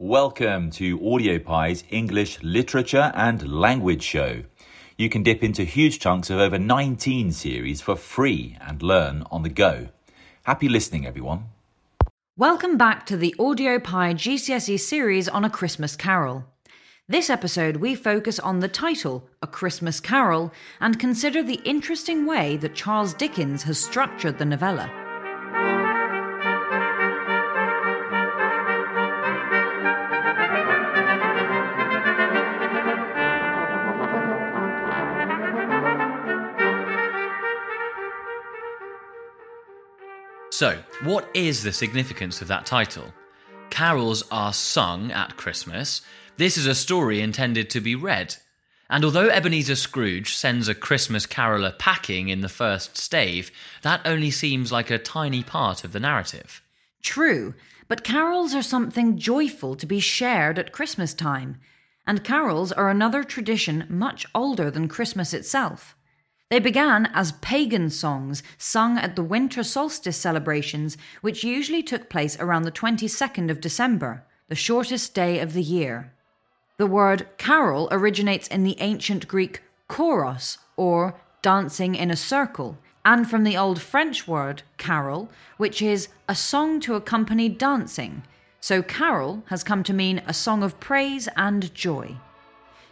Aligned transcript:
Welcome 0.00 0.72
to 0.72 0.98
Audiopi's 0.98 1.84
English 1.88 2.42
Literature 2.42 3.12
and 3.14 3.48
Language 3.48 4.02
Show. 4.02 4.42
You 4.98 5.08
can 5.08 5.22
dip 5.22 5.44
into 5.44 5.62
huge 5.62 6.00
chunks 6.00 6.30
of 6.30 6.40
over 6.40 6.58
19 6.58 7.30
series 7.30 7.80
for 7.80 7.94
free 7.94 8.58
and 8.60 8.82
learn 8.82 9.22
on 9.30 9.44
the 9.44 9.48
go. 9.48 9.90
Happy 10.42 10.68
listening, 10.68 11.06
everyone. 11.06 11.44
Welcome 12.36 12.76
back 12.76 13.06
to 13.06 13.16
the 13.16 13.36
Audiopi 13.38 14.16
GCSE 14.16 14.80
series 14.80 15.28
on 15.28 15.44
A 15.44 15.50
Christmas 15.50 15.94
Carol. 15.94 16.44
This 17.08 17.30
episode, 17.30 17.76
we 17.76 17.94
focus 17.94 18.40
on 18.40 18.58
the 18.58 18.68
title, 18.68 19.28
A 19.42 19.46
Christmas 19.46 20.00
Carol, 20.00 20.52
and 20.80 20.98
consider 20.98 21.40
the 21.40 21.62
interesting 21.64 22.26
way 22.26 22.56
that 22.56 22.74
Charles 22.74 23.14
Dickens 23.14 23.62
has 23.62 23.78
structured 23.78 24.38
the 24.38 24.44
novella. 24.44 25.03
So, 40.56 40.78
what 41.02 41.28
is 41.34 41.64
the 41.64 41.72
significance 41.72 42.40
of 42.40 42.46
that 42.46 42.64
title? 42.64 43.12
Carols 43.70 44.22
are 44.30 44.52
sung 44.52 45.10
at 45.10 45.36
Christmas. 45.36 46.00
This 46.36 46.56
is 46.56 46.66
a 46.66 46.76
story 46.76 47.20
intended 47.20 47.70
to 47.70 47.80
be 47.80 47.96
read. 47.96 48.36
And 48.88 49.04
although 49.04 49.30
Ebenezer 49.30 49.74
Scrooge 49.74 50.36
sends 50.36 50.68
a 50.68 50.74
Christmas 50.76 51.26
caroller 51.26 51.76
packing 51.76 52.28
in 52.28 52.40
the 52.40 52.48
first 52.48 52.96
stave, 52.96 53.50
that 53.82 54.02
only 54.04 54.30
seems 54.30 54.70
like 54.70 54.92
a 54.92 54.98
tiny 54.98 55.42
part 55.42 55.82
of 55.82 55.90
the 55.90 55.98
narrative. 55.98 56.62
True, 57.02 57.54
but 57.88 58.04
carols 58.04 58.54
are 58.54 58.62
something 58.62 59.18
joyful 59.18 59.74
to 59.74 59.86
be 59.86 59.98
shared 59.98 60.56
at 60.56 60.70
Christmas 60.70 61.14
time, 61.14 61.58
and 62.06 62.22
carols 62.22 62.70
are 62.70 62.90
another 62.90 63.24
tradition 63.24 63.86
much 63.88 64.24
older 64.36 64.70
than 64.70 64.86
Christmas 64.86 65.34
itself. 65.34 65.96
They 66.50 66.60
began 66.60 67.06
as 67.14 67.32
pagan 67.32 67.90
songs 67.90 68.42
sung 68.58 68.98
at 68.98 69.16
the 69.16 69.22
winter 69.22 69.62
solstice 69.62 70.16
celebrations, 70.16 70.96
which 71.20 71.42
usually 71.42 71.82
took 71.82 72.10
place 72.10 72.38
around 72.38 72.62
the 72.62 72.72
22nd 72.72 73.50
of 73.50 73.60
December, 73.60 74.24
the 74.48 74.54
shortest 74.54 75.14
day 75.14 75.40
of 75.40 75.54
the 75.54 75.62
year. 75.62 76.12
The 76.76 76.86
word 76.86 77.28
carol 77.38 77.88
originates 77.90 78.48
in 78.48 78.62
the 78.62 78.76
ancient 78.80 79.26
Greek 79.26 79.62
choros, 79.88 80.58
or 80.76 81.18
dancing 81.40 81.94
in 81.94 82.10
a 82.10 82.16
circle, 82.16 82.78
and 83.04 83.28
from 83.28 83.44
the 83.44 83.56
Old 83.56 83.80
French 83.80 84.26
word 84.26 84.62
carol, 84.76 85.30
which 85.56 85.80
is 85.80 86.08
a 86.28 86.34
song 86.34 86.80
to 86.80 86.94
accompany 86.94 87.48
dancing. 87.48 88.22
So 88.60 88.82
carol 88.82 89.44
has 89.46 89.62
come 89.62 89.82
to 89.84 89.92
mean 89.92 90.22
a 90.26 90.34
song 90.34 90.62
of 90.62 90.80
praise 90.80 91.28
and 91.36 91.72
joy. 91.74 92.16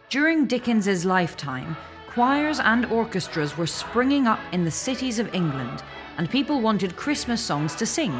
During 0.09 0.45
Dickens's 0.45 1.03
lifetime, 1.03 1.75
choirs 2.13 2.59
and 2.59 2.85
orchestras 2.91 3.57
were 3.57 3.65
springing 3.65 4.27
up 4.27 4.39
in 4.51 4.63
the 4.63 4.71
cities 4.71 5.17
of 5.17 5.33
England, 5.33 5.81
and 6.17 6.29
people 6.29 6.61
wanted 6.61 6.95
Christmas 6.95 7.41
songs 7.41 7.73
to 7.73 7.87
sing, 7.87 8.13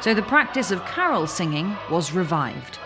so 0.00 0.14
the 0.14 0.22
practice 0.22 0.70
of 0.70 0.84
carol 0.84 1.26
singing 1.26 1.76
was 1.90 2.12
revived. 2.12 2.78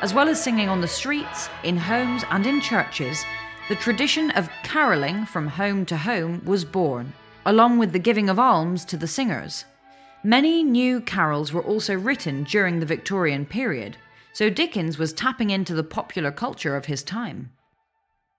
As 0.00 0.12
well 0.12 0.28
as 0.28 0.42
singing 0.42 0.68
on 0.68 0.80
the 0.80 0.88
streets, 0.88 1.48
in 1.62 1.76
homes, 1.76 2.24
and 2.30 2.44
in 2.46 2.60
churches, 2.60 3.24
the 3.68 3.76
tradition 3.76 4.32
of 4.32 4.50
carolling 4.64 5.24
from 5.24 5.46
home 5.46 5.86
to 5.86 5.96
home 5.96 6.42
was 6.44 6.64
born, 6.64 7.12
along 7.46 7.78
with 7.78 7.92
the 7.92 8.00
giving 8.00 8.28
of 8.28 8.40
alms 8.40 8.84
to 8.86 8.96
the 8.96 9.06
singers. 9.06 9.64
Many 10.24 10.64
new 10.64 11.00
carols 11.00 11.52
were 11.52 11.62
also 11.62 11.94
written 11.94 12.42
during 12.42 12.80
the 12.80 12.86
Victorian 12.86 13.46
period, 13.46 13.96
so 14.32 14.50
Dickens 14.50 14.98
was 14.98 15.12
tapping 15.12 15.50
into 15.50 15.74
the 15.74 15.84
popular 15.84 16.32
culture 16.32 16.74
of 16.74 16.86
his 16.86 17.04
time. 17.04 17.50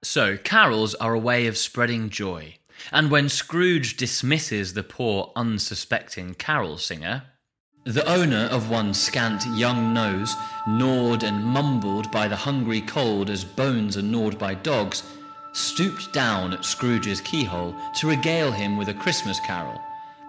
So, 0.03 0.37
carols 0.37 0.95
are 0.95 1.13
a 1.13 1.19
way 1.19 1.47
of 1.47 1.57
spreading 1.57 2.09
joy. 2.09 2.55
And 2.91 3.09
when 3.09 3.29
Scrooge 3.29 3.95
dismisses 3.95 4.73
the 4.73 4.83
poor, 4.83 5.31
unsuspecting 5.35 6.33
carol 6.33 6.77
singer, 6.77 7.23
the 7.85 8.05
owner 8.05 8.47
of 8.51 8.69
one 8.69 8.93
scant 8.93 9.45
young 9.57 9.93
nose, 9.93 10.35
gnawed 10.67 11.23
and 11.23 11.43
mumbled 11.43 12.11
by 12.11 12.27
the 12.27 12.35
hungry 12.35 12.81
cold 12.81 13.29
as 13.29 13.45
bones 13.45 13.97
are 13.97 14.01
gnawed 14.01 14.37
by 14.37 14.53
dogs, 14.53 15.03
stooped 15.53 16.11
down 16.13 16.53
at 16.53 16.65
Scrooge's 16.65 17.21
keyhole 17.21 17.75
to 17.95 18.07
regale 18.07 18.51
him 18.51 18.77
with 18.77 18.89
a 18.89 18.93
Christmas 18.93 19.39
carol. 19.41 19.79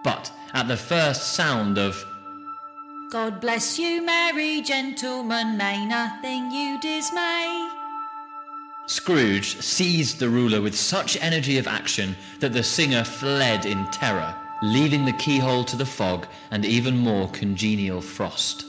But 0.03 0.31
at 0.53 0.67
the 0.67 0.77
first 0.77 1.33
sound 1.33 1.77
of 1.77 2.01
God 3.11 3.39
bless 3.39 3.77
you, 3.77 4.01
merry 4.01 4.61
gentlemen, 4.61 5.57
may 5.57 5.85
nothing 5.85 6.51
you 6.51 6.79
dismay. 6.79 7.74
Scrooge 8.87 9.59
seized 9.61 10.19
the 10.19 10.29
ruler 10.29 10.61
with 10.61 10.75
such 10.75 11.17
energy 11.19 11.57
of 11.57 11.67
action 11.67 12.15
that 12.39 12.53
the 12.53 12.61
singer 12.61 13.03
fled 13.03 13.65
in 13.65 13.85
terror, 13.87 14.35
leaving 14.61 15.05
the 15.05 15.13
keyhole 15.13 15.63
to 15.63 15.75
the 15.75 15.85
fog 15.85 16.27
and 16.51 16.63
even 16.63 16.95
more 16.95 17.27
congenial 17.29 17.99
frost. 17.99 18.65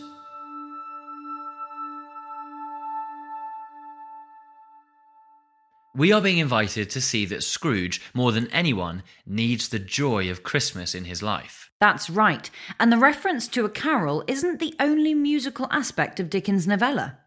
We 5.94 6.12
are 6.12 6.20
being 6.20 6.38
invited 6.38 6.90
to 6.90 7.00
see 7.00 7.24
that 7.26 7.42
Scrooge, 7.42 8.02
more 8.12 8.32
than 8.32 8.50
anyone, 8.52 9.02
needs 9.26 9.68
the 9.68 9.78
joy 9.78 10.30
of 10.30 10.42
Christmas 10.42 10.94
in 10.94 11.04
his 11.04 11.22
life. 11.22 11.70
That's 11.80 12.08
right, 12.08 12.50
and 12.80 12.90
the 12.90 12.98
reference 12.98 13.48
to 13.48 13.64
a 13.64 13.70
carol 13.70 14.24
isn't 14.26 14.60
the 14.60 14.74
only 14.80 15.14
musical 15.14 15.68
aspect 15.70 16.20
of 16.20 16.30
Dickens' 16.30 16.66
novella. 16.66 17.18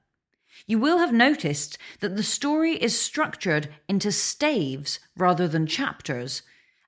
You 0.67 0.79
will 0.79 0.99
have 0.99 1.13
noticed 1.13 1.77
that 1.99 2.15
the 2.15 2.23
story 2.23 2.73
is 2.73 2.99
structured 2.99 3.69
into 3.87 4.11
staves 4.11 4.99
rather 5.17 5.47
than 5.47 5.67
chapters. 5.67 6.41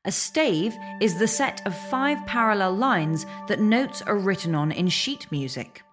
A 0.04 0.12
stave 0.12 0.76
is 1.00 1.18
the 1.18 1.28
set 1.28 1.66
of 1.66 1.78
five 1.90 2.26
parallel 2.26 2.76
lines 2.76 3.26
that 3.48 3.60
notes 3.60 4.02
are 4.02 4.18
written 4.18 4.56
on 4.56 4.72
in 4.72 4.90
sheet 4.90 5.32
music. 5.32 5.84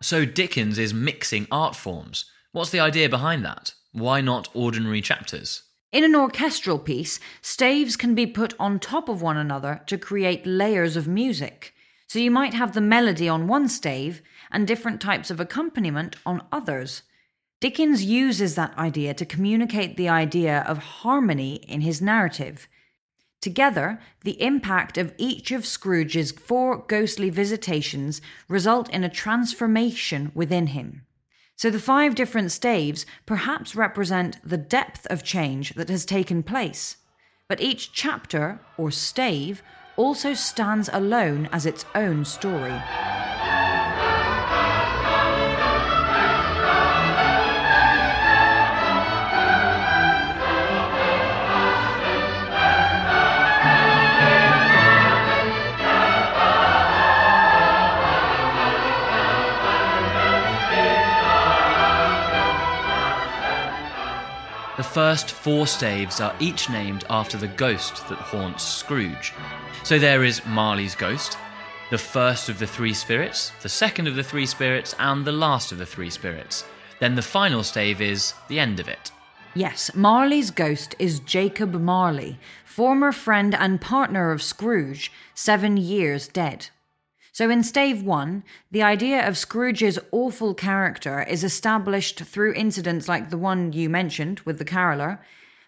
So 0.00 0.24
Dickens 0.24 0.78
is 0.78 0.94
mixing 0.94 1.48
art 1.50 1.74
forms. 1.74 2.26
What's 2.52 2.70
the 2.70 2.80
idea 2.80 3.08
behind 3.08 3.44
that? 3.44 3.74
Why 3.92 4.20
not 4.20 4.48
ordinary 4.54 5.00
chapters? 5.00 5.62
In 5.90 6.04
an 6.04 6.14
orchestral 6.14 6.78
piece, 6.78 7.18
staves 7.40 7.96
can 7.96 8.14
be 8.14 8.26
put 8.26 8.54
on 8.60 8.78
top 8.78 9.08
of 9.08 9.22
one 9.22 9.36
another 9.36 9.80
to 9.86 9.96
create 9.96 10.46
layers 10.46 10.96
of 10.96 11.08
music. 11.08 11.74
So 12.06 12.18
you 12.18 12.30
might 12.30 12.54
have 12.54 12.74
the 12.74 12.80
melody 12.80 13.28
on 13.28 13.48
one 13.48 13.68
stave 13.68 14.22
and 14.50 14.66
different 14.66 15.00
types 15.00 15.30
of 15.30 15.40
accompaniment 15.40 16.16
on 16.24 16.46
others. 16.52 17.02
Dickens 17.60 18.04
uses 18.04 18.54
that 18.54 18.76
idea 18.78 19.14
to 19.14 19.26
communicate 19.26 19.96
the 19.96 20.08
idea 20.08 20.60
of 20.68 20.78
harmony 20.78 21.56
in 21.66 21.80
his 21.80 22.00
narrative. 22.00 22.68
Together, 23.40 24.00
the 24.22 24.40
impact 24.40 24.96
of 24.96 25.12
each 25.18 25.50
of 25.50 25.66
Scrooge's 25.66 26.30
four 26.30 26.84
ghostly 26.86 27.30
visitations 27.30 28.20
result 28.48 28.88
in 28.90 29.02
a 29.02 29.08
transformation 29.08 30.30
within 30.34 30.68
him. 30.68 31.02
So 31.56 31.70
the 31.70 31.80
five 31.80 32.14
different 32.14 32.52
staves 32.52 33.04
perhaps 33.26 33.74
represent 33.74 34.38
the 34.48 34.56
depth 34.56 35.06
of 35.06 35.24
change 35.24 35.74
that 35.74 35.88
has 35.88 36.04
taken 36.04 36.44
place. 36.44 36.98
But 37.48 37.60
each 37.60 37.92
chapter, 37.92 38.60
or 38.76 38.92
stave, 38.92 39.62
also 39.96 40.34
stands 40.34 40.88
alone 40.92 41.48
as 41.52 41.66
its 41.66 41.84
own 41.96 42.24
story. 42.24 42.80
The 64.78 64.84
first 64.84 65.32
four 65.32 65.66
staves 65.66 66.20
are 66.20 66.36
each 66.38 66.70
named 66.70 67.04
after 67.10 67.36
the 67.36 67.48
ghost 67.48 68.08
that 68.08 68.18
haunts 68.18 68.62
Scrooge. 68.62 69.32
So 69.82 69.98
there 69.98 70.22
is 70.22 70.46
Marley's 70.46 70.94
ghost, 70.94 71.36
the 71.90 71.98
first 71.98 72.48
of 72.48 72.60
the 72.60 72.66
three 72.68 72.94
spirits, 72.94 73.50
the 73.60 73.68
second 73.68 74.06
of 74.06 74.14
the 74.14 74.22
three 74.22 74.46
spirits, 74.46 74.94
and 75.00 75.24
the 75.24 75.32
last 75.32 75.72
of 75.72 75.78
the 75.78 75.84
three 75.84 76.10
spirits. 76.10 76.64
Then 77.00 77.16
the 77.16 77.22
final 77.22 77.64
stave 77.64 78.00
is 78.00 78.34
the 78.46 78.60
end 78.60 78.78
of 78.78 78.86
it. 78.86 79.10
Yes, 79.52 79.90
Marley's 79.96 80.52
ghost 80.52 80.94
is 81.00 81.18
Jacob 81.18 81.74
Marley, 81.74 82.38
former 82.64 83.10
friend 83.10 83.56
and 83.56 83.80
partner 83.80 84.30
of 84.30 84.44
Scrooge, 84.44 85.10
seven 85.34 85.76
years 85.76 86.28
dead. 86.28 86.68
So 87.38 87.50
in 87.50 87.62
Stave 87.62 88.02
1, 88.02 88.42
the 88.72 88.82
idea 88.82 89.24
of 89.24 89.38
Scrooge's 89.38 89.96
awful 90.10 90.54
character 90.54 91.22
is 91.22 91.44
established 91.44 92.18
through 92.24 92.54
incidents 92.54 93.06
like 93.06 93.30
the 93.30 93.38
one 93.38 93.72
you 93.72 93.88
mentioned 93.88 94.40
with 94.40 94.58
the 94.58 94.64
caroller, 94.64 95.20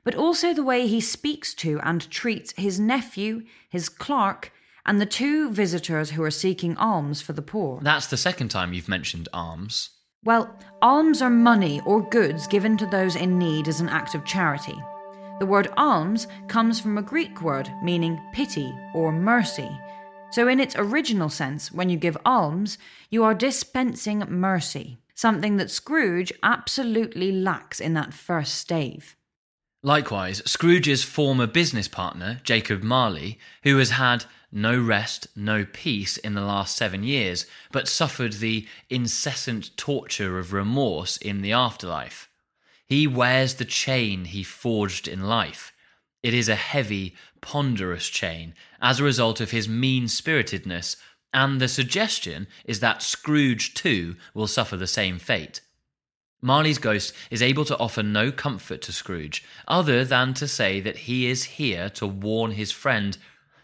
but 0.02 0.16
also 0.16 0.52
the 0.52 0.64
way 0.64 0.88
he 0.88 1.00
speaks 1.00 1.54
to 1.54 1.78
and 1.84 2.10
treats 2.10 2.52
his 2.56 2.80
nephew, 2.80 3.42
his 3.68 3.88
clerk, 3.88 4.52
and 4.84 5.00
the 5.00 5.06
two 5.06 5.48
visitors 5.52 6.10
who 6.10 6.24
are 6.24 6.30
seeking 6.32 6.76
alms 6.76 7.22
for 7.22 7.34
the 7.34 7.40
poor. 7.40 7.78
That's 7.80 8.08
the 8.08 8.16
second 8.16 8.48
time 8.48 8.72
you've 8.72 8.88
mentioned 8.88 9.28
alms. 9.32 9.90
Well, 10.24 10.52
alms 10.82 11.22
are 11.22 11.30
money 11.30 11.80
or 11.86 12.02
goods 12.02 12.48
given 12.48 12.78
to 12.78 12.86
those 12.86 13.14
in 13.14 13.38
need 13.38 13.68
as 13.68 13.80
an 13.80 13.88
act 13.88 14.16
of 14.16 14.24
charity. 14.24 14.74
The 15.38 15.46
word 15.46 15.68
alms 15.76 16.26
comes 16.48 16.80
from 16.80 16.98
a 16.98 17.02
Greek 17.02 17.42
word 17.42 17.70
meaning 17.80 18.20
pity 18.32 18.74
or 18.92 19.12
mercy. 19.12 19.70
So, 20.32 20.46
in 20.46 20.60
its 20.60 20.76
original 20.78 21.28
sense, 21.28 21.72
when 21.72 21.90
you 21.90 21.96
give 21.96 22.16
alms, 22.24 22.78
you 23.10 23.24
are 23.24 23.34
dispensing 23.34 24.20
mercy, 24.28 24.98
something 25.14 25.56
that 25.56 25.72
Scrooge 25.72 26.32
absolutely 26.42 27.32
lacks 27.32 27.80
in 27.80 27.94
that 27.94 28.14
first 28.14 28.54
stave. 28.54 29.16
Likewise, 29.82 30.42
Scrooge's 30.44 31.02
former 31.02 31.46
business 31.46 31.88
partner, 31.88 32.40
Jacob 32.44 32.82
Marley, 32.82 33.38
who 33.64 33.78
has 33.78 33.90
had 33.90 34.26
no 34.52 34.78
rest, 34.78 35.26
no 35.34 35.64
peace 35.64 36.16
in 36.16 36.34
the 36.34 36.42
last 36.42 36.76
seven 36.76 37.02
years, 37.02 37.46
but 37.72 37.88
suffered 37.88 38.34
the 38.34 38.66
incessant 38.88 39.76
torture 39.76 40.38
of 40.38 40.52
remorse 40.52 41.16
in 41.16 41.40
the 41.40 41.52
afterlife. 41.52 42.28
He 42.86 43.06
wears 43.06 43.54
the 43.54 43.64
chain 43.64 44.26
he 44.26 44.42
forged 44.42 45.08
in 45.08 45.22
life. 45.22 45.72
It 46.22 46.34
is 46.34 46.48
a 46.48 46.54
heavy, 46.54 47.14
ponderous 47.40 48.08
chain 48.08 48.54
as 48.80 49.00
a 49.00 49.04
result 49.04 49.40
of 49.40 49.52
his 49.52 49.68
mean 49.68 50.06
spiritedness, 50.06 50.96
and 51.32 51.60
the 51.60 51.68
suggestion 51.68 52.46
is 52.64 52.80
that 52.80 53.02
Scrooge 53.02 53.74
too 53.74 54.16
will 54.34 54.46
suffer 54.46 54.76
the 54.76 54.86
same 54.86 55.18
fate. 55.18 55.60
Marley's 56.42 56.78
ghost 56.78 57.12
is 57.30 57.42
able 57.42 57.64
to 57.66 57.78
offer 57.78 58.02
no 58.02 58.32
comfort 58.32 58.82
to 58.82 58.92
Scrooge, 58.92 59.44
other 59.68 60.04
than 60.04 60.34
to 60.34 60.48
say 60.48 60.80
that 60.80 60.96
he 60.96 61.26
is 61.26 61.44
here 61.44 61.90
to 61.90 62.06
warn 62.06 62.52
his 62.52 62.72
friend 62.72 63.18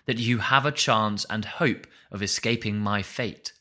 that 0.06 0.18
you 0.18 0.38
have 0.38 0.64
a 0.64 0.72
chance 0.72 1.26
and 1.28 1.44
hope 1.44 1.86
of 2.10 2.22
escaping 2.22 2.78
my 2.78 3.02
fate. 3.02 3.52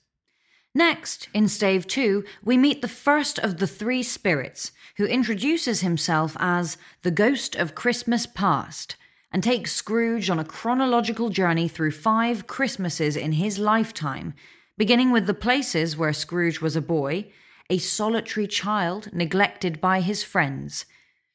Next, 0.77 1.30
in 1.33 1.48
stave 1.48 1.88
two, 1.88 2.25
we 2.44 2.57
meet 2.57 2.81
the 2.81 2.89
first 2.89 3.39
of 3.39 3.60
the 3.60 3.68
three 3.68 4.04
spirits, 4.04 4.74
who 4.98 5.06
introduces 5.06 5.80
himself 5.80 6.36
as 6.38 6.77
the 7.01 7.12
ghost 7.12 7.56
of 7.56 7.75
Christmas 7.75 8.25
past 8.25 8.98
and 9.31 9.42
takes 9.42 9.72
Scrooge 9.72 10.30
on 10.30 10.38
a 10.38 10.44
chronological 10.44 11.30
journey 11.30 11.69
through 11.69 11.92
five 11.92 12.45
Christmases 12.45 13.16
in 13.16 13.31
his 13.33 13.57
lifetime, 13.57 14.33
beginning 14.77 15.12
with 15.12 15.27
the 15.27 15.33
places 15.33 15.95
where 15.95 16.12
Scrooge 16.12 16.60
was 16.60 16.75
a 16.75 16.81
boy, 16.81 17.31
a 17.69 17.78
solitary 17.78 18.45
child 18.45 19.10
neglected 19.13 19.80
by 19.80 20.01
his 20.01 20.24
friends. 20.24 20.86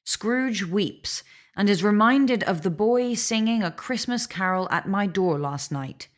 Scrooge 0.05 0.65
weeps 0.65 1.25
and 1.57 1.71
is 1.71 1.83
reminded 1.83 2.43
of 2.45 2.61
the 2.61 2.71
boy 2.71 3.15
singing 3.15 3.63
a 3.63 3.71
Christmas 3.71 4.27
carol 4.27 4.69
at 4.71 4.87
my 4.87 5.07
door 5.07 5.39
last 5.39 5.73
night. 5.73 6.09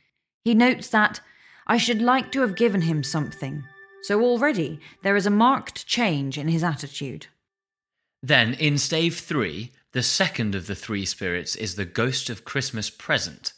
He 0.44 0.54
notes 0.54 0.88
that 0.88 1.20
I 1.66 1.76
should 1.76 2.02
like 2.02 2.32
to 2.32 2.40
have 2.40 2.56
given 2.56 2.82
him 2.82 3.02
something, 3.02 3.64
so 4.02 4.22
already 4.22 4.80
there 5.02 5.16
is 5.16 5.26
a 5.26 5.30
marked 5.30 5.86
change 5.86 6.38
in 6.38 6.48
his 6.48 6.64
attitude. 6.64 7.26
Then, 8.22 8.54
in 8.54 8.78
stave 8.78 9.16
three, 9.18 9.72
the 9.92 10.02
second 10.02 10.54
of 10.54 10.66
the 10.66 10.74
three 10.74 11.04
spirits 11.04 11.56
is 11.56 11.74
the 11.74 11.84
ghost 11.84 12.30
of 12.30 12.44
Christmas 12.44 12.88
present. 12.88 13.52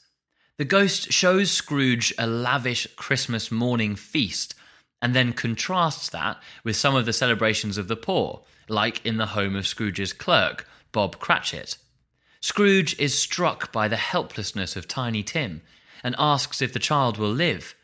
The 0.56 0.64
ghost 0.64 1.12
shows 1.12 1.50
Scrooge 1.50 2.14
a 2.18 2.26
lavish 2.26 2.86
Christmas 2.96 3.50
morning 3.50 3.96
feast 3.96 4.54
and 5.02 5.14
then 5.14 5.32
contrasts 5.32 6.08
that 6.10 6.40
with 6.62 6.76
some 6.76 6.94
of 6.94 7.06
the 7.06 7.12
celebrations 7.12 7.76
of 7.76 7.88
the 7.88 7.96
poor, 7.96 8.42
like 8.68 9.04
in 9.04 9.16
the 9.16 9.26
home 9.26 9.54
of 9.54 9.66
Scrooge's 9.66 10.12
clerk, 10.12 10.66
Bob 10.92 11.18
Cratchit. 11.18 11.76
Scrooge 12.40 12.98
is 12.98 13.18
struck 13.18 13.72
by 13.72 13.88
the 13.88 13.96
helplessness 13.96 14.76
of 14.76 14.88
Tiny 14.88 15.22
Tim 15.22 15.60
and 16.02 16.14
asks 16.18 16.62
if 16.62 16.72
the 16.72 16.78
child 16.78 17.18
will 17.18 17.32
live. 17.32 17.74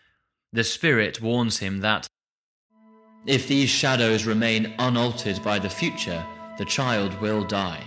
The 0.53 0.65
spirit 0.65 1.23
warns 1.23 1.59
him 1.59 1.81
that 1.81 2.09
if 3.27 3.47
these 3.47 3.71
shadows 3.71 4.25
remain 4.25 4.75
unaltered 4.79 5.43
by 5.45 5.59
the 5.59 5.71
future, 5.71 6.25
the 6.59 6.65
child 6.65 7.21
will 7.21 7.45
die. 7.45 7.87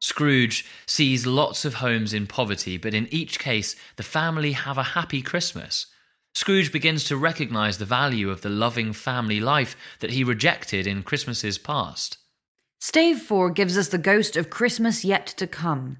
Scrooge 0.00 0.64
sees 0.86 1.26
lots 1.26 1.64
of 1.64 1.74
homes 1.74 2.12
in 2.12 2.26
poverty, 2.26 2.76
but 2.76 2.94
in 2.94 3.08
each 3.10 3.38
case, 3.38 3.74
the 3.96 4.02
family 4.02 4.52
have 4.52 4.78
a 4.78 4.82
happy 4.94 5.22
Christmas. 5.22 5.86
Scrooge 6.34 6.70
begins 6.72 7.04
to 7.04 7.16
recognize 7.16 7.78
the 7.78 7.84
value 7.84 8.30
of 8.30 8.42
the 8.42 8.48
loving 8.48 8.92
family 8.92 9.40
life 9.40 9.76
that 10.00 10.10
he 10.10 10.22
rejected 10.22 10.86
in 10.86 11.02
Christmases 11.02 11.58
past. 11.58 12.18
Stave 12.80 13.18
4 13.18 13.50
gives 13.50 13.76
us 13.76 13.88
the 13.88 13.98
ghost 13.98 14.36
of 14.36 14.50
Christmas 14.50 15.04
yet 15.04 15.26
to 15.26 15.46
come. 15.46 15.98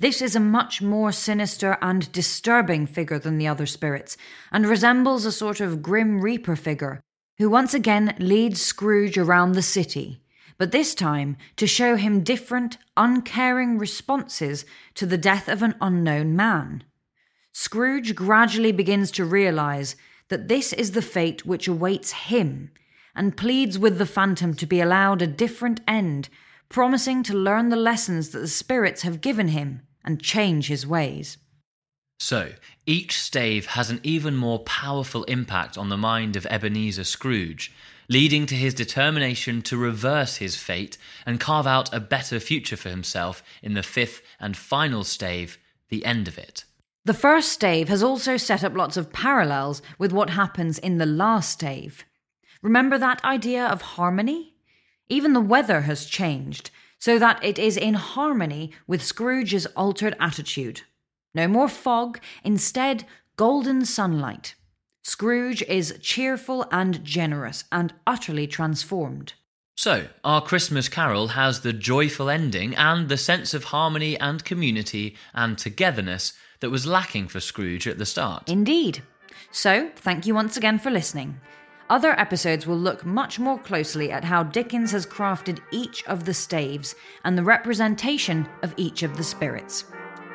This 0.00 0.22
is 0.22 0.36
a 0.36 0.40
much 0.40 0.80
more 0.80 1.10
sinister 1.10 1.76
and 1.82 2.10
disturbing 2.12 2.86
figure 2.86 3.18
than 3.18 3.36
the 3.36 3.48
other 3.48 3.66
spirits, 3.66 4.16
and 4.52 4.64
resembles 4.64 5.24
a 5.24 5.32
sort 5.32 5.60
of 5.60 5.82
grim 5.82 6.20
reaper 6.20 6.54
figure, 6.54 7.00
who 7.38 7.50
once 7.50 7.74
again 7.74 8.14
leads 8.20 8.60
Scrooge 8.60 9.18
around 9.18 9.52
the 9.52 9.62
city, 9.62 10.22
but 10.56 10.70
this 10.70 10.94
time 10.94 11.36
to 11.56 11.66
show 11.66 11.96
him 11.96 12.22
different, 12.22 12.78
uncaring 12.96 13.76
responses 13.76 14.64
to 14.94 15.04
the 15.04 15.18
death 15.18 15.48
of 15.48 15.64
an 15.64 15.74
unknown 15.80 16.36
man. 16.36 16.84
Scrooge 17.52 18.14
gradually 18.14 18.70
begins 18.70 19.10
to 19.10 19.24
realize 19.24 19.96
that 20.28 20.46
this 20.46 20.72
is 20.72 20.92
the 20.92 21.02
fate 21.02 21.44
which 21.44 21.66
awaits 21.66 22.12
him 22.12 22.70
and 23.16 23.36
pleads 23.36 23.76
with 23.76 23.98
the 23.98 24.06
phantom 24.06 24.54
to 24.54 24.66
be 24.66 24.80
allowed 24.80 25.22
a 25.22 25.26
different 25.26 25.80
end, 25.88 26.28
promising 26.68 27.22
to 27.24 27.34
learn 27.34 27.68
the 27.68 27.76
lessons 27.76 28.30
that 28.30 28.40
the 28.40 28.48
spirits 28.48 29.02
have 29.02 29.20
given 29.20 29.48
him 29.48 29.82
and 30.04 30.22
change 30.22 30.68
his 30.68 30.86
ways. 30.86 31.38
So, 32.20 32.52
each 32.84 33.20
stave 33.20 33.66
has 33.66 33.90
an 33.90 34.00
even 34.02 34.34
more 34.34 34.58
powerful 34.60 35.24
impact 35.24 35.78
on 35.78 35.88
the 35.88 35.96
mind 35.96 36.34
of 36.34 36.46
Ebenezer 36.46 37.04
Scrooge, 37.04 37.72
leading 38.08 38.46
to 38.46 38.54
his 38.54 38.74
determination 38.74 39.62
to 39.62 39.76
reverse 39.76 40.36
his 40.36 40.56
fate 40.56 40.98
and 41.24 41.38
carve 41.38 41.66
out 41.66 41.92
a 41.94 42.00
better 42.00 42.40
future 42.40 42.76
for 42.76 42.88
himself 42.88 43.42
in 43.62 43.74
the 43.74 43.82
fifth 43.82 44.22
and 44.40 44.56
final 44.56 45.04
stave, 45.04 45.58
the 45.90 46.04
end 46.04 46.26
of 46.26 46.38
it. 46.38 46.64
The 47.04 47.14
first 47.14 47.50
stave 47.50 47.88
has 47.88 48.02
also 48.02 48.36
set 48.36 48.64
up 48.64 48.74
lots 48.74 48.96
of 48.96 49.12
parallels 49.12 49.80
with 49.98 50.12
what 50.12 50.30
happens 50.30 50.78
in 50.78 50.98
the 50.98 51.06
last 51.06 51.50
stave. 51.50 52.04
Remember 52.60 52.98
that 52.98 53.24
idea 53.24 53.64
of 53.66 53.80
harmony? 53.80 54.54
Even 55.08 55.32
the 55.32 55.40
weather 55.40 55.82
has 55.82 56.06
changed, 56.06 56.70
so 56.98 57.18
that 57.18 57.42
it 57.42 57.58
is 57.58 57.76
in 57.76 57.94
harmony 57.94 58.72
with 58.86 59.02
Scrooge's 59.02 59.66
altered 59.66 60.16
attitude. 60.20 60.82
No 61.34 61.46
more 61.48 61.68
fog, 61.68 62.20
instead, 62.42 63.04
golden 63.36 63.84
sunlight. 63.84 64.54
Scrooge 65.04 65.62
is 65.62 65.98
cheerful 66.02 66.66
and 66.70 67.02
generous 67.04 67.64
and 67.72 67.94
utterly 68.06 68.46
transformed. 68.46 69.34
So, 69.76 70.08
our 70.24 70.42
Christmas 70.42 70.88
carol 70.88 71.28
has 71.28 71.60
the 71.60 71.72
joyful 71.72 72.28
ending 72.28 72.74
and 72.74 73.08
the 73.08 73.16
sense 73.16 73.54
of 73.54 73.64
harmony 73.64 74.18
and 74.18 74.44
community 74.44 75.16
and 75.32 75.56
togetherness 75.56 76.32
that 76.60 76.70
was 76.70 76.84
lacking 76.84 77.28
for 77.28 77.38
Scrooge 77.38 77.86
at 77.86 77.96
the 77.96 78.04
start. 78.04 78.48
Indeed. 78.48 79.02
So, 79.52 79.90
thank 79.94 80.26
you 80.26 80.34
once 80.34 80.56
again 80.56 80.80
for 80.80 80.90
listening. 80.90 81.40
Other 81.90 82.12
episodes 82.20 82.66
will 82.66 82.76
look 82.76 83.06
much 83.06 83.38
more 83.38 83.58
closely 83.58 84.12
at 84.12 84.22
how 84.22 84.42
Dickens 84.42 84.90
has 84.90 85.06
crafted 85.06 85.60
each 85.70 86.06
of 86.06 86.24
the 86.24 86.34
staves 86.34 86.94
and 87.24 87.36
the 87.36 87.42
representation 87.42 88.46
of 88.62 88.74
each 88.76 89.02
of 89.02 89.16
the 89.16 89.24
spirits. 89.24 89.84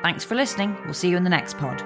Thanks 0.02 0.24
for 0.24 0.34
listening. 0.34 0.76
We'll 0.84 0.94
see 0.94 1.10
you 1.10 1.16
in 1.16 1.22
the 1.22 1.30
next 1.30 1.56
pod. 1.56 1.80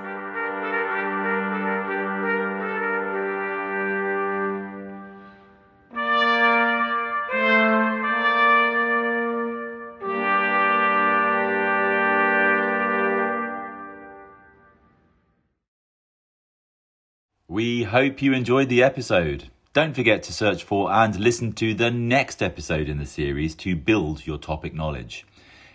We 17.51 17.83
hope 17.83 18.23
you 18.23 18.33
enjoyed 18.33 18.71
the 18.71 18.83
episode. 18.83 19.51
Don't 19.75 19.95
forget 19.95 20.23
to 20.23 20.33
search 20.33 20.65
for 20.65 20.91
and 20.91 21.15
listen 21.21 21.53
to 21.53 21.75
the 21.75 21.91
next 21.91 22.43
episode 22.43 22.89
in 22.89 22.97
the 22.97 23.05
series 23.05 23.55
to 23.57 23.77
build 23.77 24.27
your 24.27 24.39
topic 24.39 24.73
knowledge. 24.73 25.27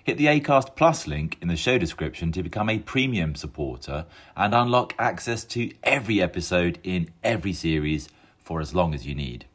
Hit 0.03 0.17
the 0.17 0.25
Acast 0.25 0.75
Plus 0.75 1.05
link 1.05 1.37
in 1.41 1.47
the 1.47 1.55
show 1.55 1.77
description 1.77 2.31
to 2.31 2.41
become 2.41 2.71
a 2.71 2.79
premium 2.79 3.35
supporter 3.35 4.07
and 4.35 4.55
unlock 4.55 4.95
access 4.97 5.43
to 5.45 5.71
every 5.83 6.19
episode 6.19 6.79
in 6.83 7.11
every 7.23 7.53
series 7.53 8.09
for 8.39 8.59
as 8.59 8.73
long 8.73 8.95
as 8.95 9.05
you 9.05 9.13
need. 9.13 9.45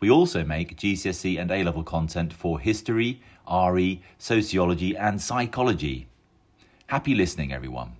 We 0.00 0.10
also 0.10 0.42
make 0.42 0.78
GCSE 0.78 1.38
and 1.38 1.50
A 1.50 1.62
level 1.62 1.84
content 1.84 2.32
for 2.32 2.58
history, 2.58 3.20
RE, 3.46 4.02
sociology, 4.16 4.96
and 4.96 5.20
psychology. 5.20 6.06
Happy 6.86 7.14
listening, 7.14 7.52
everyone. 7.52 7.92